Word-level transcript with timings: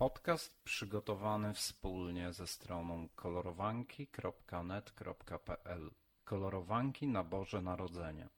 Podcast 0.00 0.64
przygotowany 0.64 1.54
wspólnie 1.54 2.32
ze 2.32 2.46
stroną 2.46 3.08
kolorowanki.net.pl 3.14 5.90
Kolorowanki 6.24 7.08
na 7.08 7.24
Boże 7.24 7.62
Narodzenie 7.62 8.28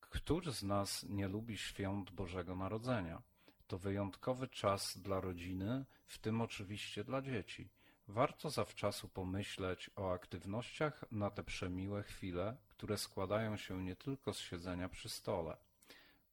Któż 0.00 0.46
z 0.46 0.62
nas 0.62 1.06
nie 1.08 1.28
lubi 1.28 1.56
świąt 1.56 2.10
Bożego 2.10 2.56
Narodzenia? 2.56 3.22
To 3.66 3.78
wyjątkowy 3.78 4.48
czas 4.48 4.98
dla 4.98 5.20
rodziny, 5.20 5.84
w 6.06 6.18
tym 6.18 6.40
oczywiście 6.40 7.04
dla 7.04 7.22
dzieci. 7.22 7.68
Warto 8.08 8.50
zawczasu 8.50 9.08
pomyśleć 9.08 9.90
o 9.96 10.12
aktywnościach 10.12 11.04
na 11.10 11.30
te 11.30 11.44
przemiłe 11.44 12.02
chwile, 12.02 12.56
które 12.68 12.98
składają 12.98 13.56
się 13.56 13.84
nie 13.84 13.96
tylko 13.96 14.34
z 14.34 14.38
siedzenia 14.38 14.88
przy 14.88 15.08
stole. 15.08 15.56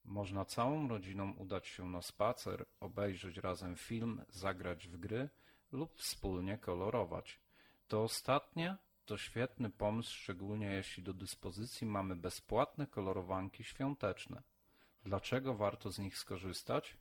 Można 0.10 0.46
całą 0.46 0.88
rodziną 0.88 1.32
udać 1.32 1.68
się 1.68 1.90
na 1.90 2.02
spacer, 2.02 2.66
obejrzeć 2.80 3.38
razem 3.38 3.76
film, 3.76 4.22
zagrać 4.30 4.88
w 4.88 4.98
gry 4.98 5.30
lub 5.72 5.96
wspólnie 5.96 6.58
kolorować. 6.58 7.40
To 7.88 8.04
ostatnie 8.04 8.78
to 9.06 9.18
świetny 9.18 9.70
pomysł, 9.70 10.14
szczególnie 10.14 10.68
jeśli 10.68 11.04
do 11.04 11.14
dyspozycji 11.14 11.88
mamy 11.88 12.16
bezpłatne 12.16 12.88
kolorowanki 12.88 13.64
świąteczne. 13.64 14.42
Dlaczego 15.04 15.54
warto 15.54 15.92
z 15.92 16.00
nich 16.00 16.18
skorzystać? 16.18 16.98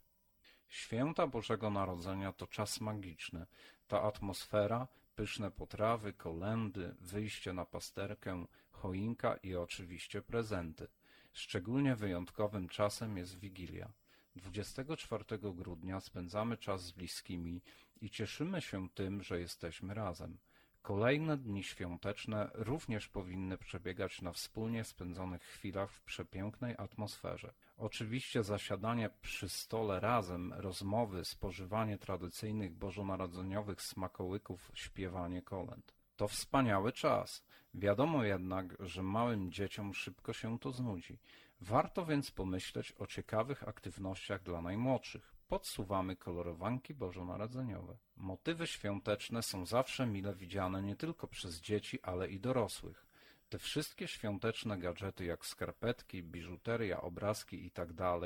Święta 0.69 1.27
Bożego 1.27 1.71
Narodzenia 1.71 2.33
to 2.33 2.47
czas 2.47 2.81
magiczny. 2.81 3.47
Ta 3.87 4.03
atmosfera, 4.03 4.89
pyszne 5.17 5.51
potrawy, 5.51 6.13
kolędy, 6.13 6.95
wyjście 7.01 7.53
na 7.53 7.65
pasterkę, 7.65 8.45
choinka 8.71 9.37
i 9.37 9.57
oczywiście 9.57 10.23
prezenty. 10.23 10.89
Szczególnie 11.33 11.97
wyjątkowym 11.97 12.69
czasem 12.69 13.17
jest 13.17 13.39
Wigilia. 13.39 13.93
24 14.37 15.25
grudnia 15.39 16.01
spędzamy 16.01 16.57
czas 16.57 16.83
z 16.83 16.93
bliskimi 16.93 17.63
i 18.01 18.11
cieszymy 18.11 18.61
się 18.61 18.89
tym, 18.89 19.23
że 19.23 19.41
jesteśmy 19.41 19.95
razem. 19.95 20.39
Kolejne 20.83 21.37
dni 21.37 21.65
świąteczne 21.65 22.51
również 22.55 23.09
powinny 23.09 23.59
przebiegać 23.59 24.23
na 24.23 24.33
wspólnie 24.33 24.85
spędzonych 24.85 25.43
chwilach 25.43 25.91
w 25.91 26.03
przepięknej 26.03 26.75
atmosferze. 26.79 27.53
Oczywiście 27.77 28.43
zasiadanie 28.43 29.11
przy 29.21 29.49
stole 29.49 30.01
razem, 30.01 30.53
rozmowy, 30.57 31.25
spożywanie 31.25 31.99
tradycyjnych 31.99 32.73
bożonarodzeniowych 32.73 33.83
smakołyków, 33.83 34.71
śpiewanie 34.75 35.43
kolęd. 35.43 35.98
To 36.19 36.29
wspaniały 36.29 36.93
czas. 36.93 37.45
Wiadomo 37.75 38.25
jednak, 38.25 38.77
że 38.81 39.03
małym 39.03 39.53
dzieciom 39.53 39.95
szybko 39.95 40.33
się 40.33 40.59
to 40.59 40.73
znudzi. 40.73 41.19
Warto 41.61 42.07
więc 42.07 42.31
pomyśleć 42.31 42.95
o 42.99 43.07
ciekawych 43.07 43.69
aktywnościach 43.69 44.43
dla 44.43 44.63
najmłodszych. 44.63 45.35
Podsuwamy 45.49 46.17
kolorowanki 46.17 46.95
bożonarodzeniowe. 46.95 47.97
Motywy 48.17 48.67
świąteczne 48.67 49.43
są 49.43 49.67
zawsze 49.67 50.07
mile 50.07 50.35
widziane 50.35 50.83
nie 50.83 50.97
tylko 50.97 51.27
przez 51.27 51.61
dzieci, 51.61 52.03
ale 52.03 52.29
i 52.29 52.41
dorosłych. 52.41 53.07
Te 53.49 53.59
wszystkie 53.59 54.09
świąteczne 54.09 54.79
gadżety 54.79 55.25
jak 55.25 55.47
skarpetki, 55.47 56.23
biżuteria, 56.23 57.01
obrazki 57.01 57.65
itd. 57.65 58.21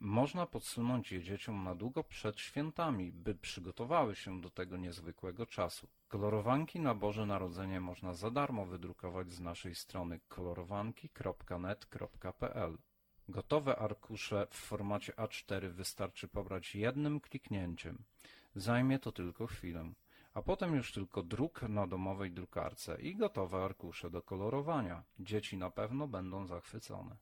można 0.00 0.46
podsunąć 0.46 1.12
je 1.12 1.22
dzieciom 1.22 1.64
na 1.64 1.74
długo 1.74 2.04
przed 2.04 2.40
świętami, 2.40 3.12
by 3.12 3.34
przygotowały 3.34 4.14
się 4.14 4.40
do 4.40 4.50
tego 4.50 4.76
niezwykłego 4.76 5.46
czasu. 5.46 5.88
Kolorowanki 6.08 6.80
na 6.80 6.94
Boże 6.94 7.26
Narodzenie 7.26 7.80
można 7.80 8.14
za 8.14 8.30
darmo 8.30 8.66
wydrukować 8.66 9.32
z 9.32 9.40
naszej 9.40 9.74
strony 9.74 10.20
kolorowanki.net.pl. 10.28 12.78
Gotowe 13.28 13.76
arkusze 13.76 14.46
w 14.50 14.56
formacie 14.56 15.12
A4 15.12 15.70
wystarczy 15.70 16.28
pobrać 16.28 16.74
jednym 16.74 17.20
kliknięciem. 17.20 18.04
Zajmie 18.54 18.98
to 18.98 19.12
tylko 19.12 19.46
chwilę, 19.46 19.92
a 20.34 20.42
potem 20.42 20.74
już 20.74 20.92
tylko 20.92 21.22
druk 21.22 21.62
na 21.62 21.86
domowej 21.86 22.30
drukarce 22.30 23.00
i 23.00 23.16
gotowe 23.16 23.64
arkusze 23.64 24.10
do 24.10 24.22
kolorowania. 24.22 25.02
Dzieci 25.18 25.56
na 25.56 25.70
pewno 25.70 26.08
będą 26.08 26.46
zachwycone. 26.46 27.16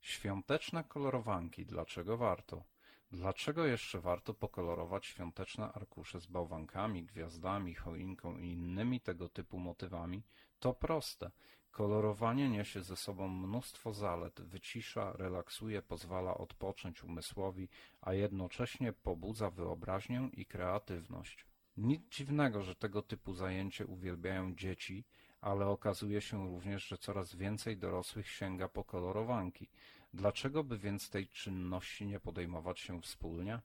Świąteczne 0.00 0.84
kolorowanki. 0.84 1.66
Dlaczego 1.66 2.16
warto? 2.16 2.64
Dlaczego 3.10 3.66
jeszcze 3.66 4.00
warto 4.00 4.34
pokolorować 4.34 5.06
świąteczne 5.06 5.72
arkusze 5.72 6.20
z 6.20 6.26
bałwankami, 6.26 7.04
gwiazdami, 7.04 7.74
choinką 7.74 8.38
i 8.38 8.52
innymi 8.52 9.00
tego 9.00 9.28
typu 9.28 9.58
motywami? 9.58 10.22
To 10.58 10.74
proste. 10.74 11.30
Kolorowanie 11.70 12.48
niesie 12.48 12.82
ze 12.82 12.96
sobą 12.96 13.28
mnóstwo 13.28 13.92
zalet, 13.92 14.40
wycisza, 14.40 15.12
relaksuje, 15.12 15.82
pozwala 15.82 16.34
odpocząć 16.34 17.04
umysłowi, 17.04 17.68
a 18.00 18.12
jednocześnie 18.12 18.92
pobudza 18.92 19.50
wyobraźnię 19.50 20.30
i 20.32 20.46
kreatywność. 20.46 21.46
Nic 21.76 22.08
dziwnego, 22.08 22.62
że 22.62 22.74
tego 22.74 23.02
typu 23.02 23.32
zajęcie 23.34 23.86
uwielbiają 23.86 24.54
dzieci, 24.54 25.04
ale 25.40 25.66
okazuje 25.66 26.20
się 26.20 26.48
również, 26.48 26.86
że 26.88 26.98
coraz 26.98 27.34
więcej 27.34 27.76
dorosłych 27.76 28.30
sięga 28.30 28.68
po 28.68 28.84
kolorowanki. 28.84 29.68
Dlaczego 30.14 30.64
by 30.64 30.78
więc 30.78 31.10
tej 31.10 31.28
czynności 31.28 32.06
nie 32.06 32.20
podejmować 32.20 32.80
się 32.80 33.02
wspólnie? 33.02 33.60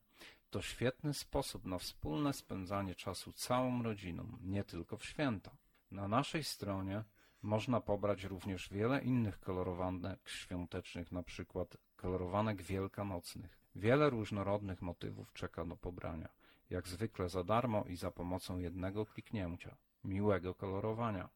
To 0.49 0.61
świetny 0.61 1.13
sposób 1.13 1.65
na 1.65 1.77
wspólne 1.77 2.33
spędzanie 2.33 2.95
czasu 2.95 3.33
całą 3.33 3.83
rodziną, 3.83 4.37
nie 4.41 4.63
tylko 4.63 4.97
w 4.97 5.05
święta. 5.05 5.51
Na 5.91 6.07
naszej 6.07 6.43
stronie 6.43 7.03
można 7.41 7.81
pobrać 7.81 8.23
również 8.23 8.69
wiele 8.69 9.01
innych 9.01 9.39
kolorowanek 9.39 10.29
świątecznych, 10.29 11.11
na 11.11 11.23
przykład 11.23 11.77
kolorowanek 11.95 12.61
wielkanocnych. 12.61 13.59
Wiele 13.75 14.09
różnorodnych 14.09 14.81
motywów 14.81 15.33
czeka 15.33 15.65
do 15.65 15.75
pobrania, 15.75 16.29
jak 16.69 16.87
zwykle 16.87 17.29
za 17.29 17.43
darmo 17.43 17.83
i 17.83 17.95
za 17.95 18.11
pomocą 18.11 18.57
jednego 18.57 19.05
kliknięcia. 19.05 19.75
Miłego 20.03 20.55
kolorowania! 20.55 21.29